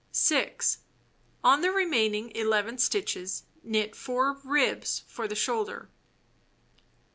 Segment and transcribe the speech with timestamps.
[0.11, 0.79] 6.
[1.43, 5.89] On the remaining 11 stitches knit 4 ribs for the shoulder.